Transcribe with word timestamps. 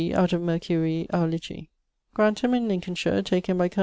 out 0.15 0.33
of 0.33 0.41
Mercurii 0.41 1.05
Aulici 1.13 1.69
Grantham, 2.15 2.55
in 2.55 2.67
Lincolnshire, 2.67 3.21
taken 3.21 3.55
by 3.55 3.69
col. 3.69 3.79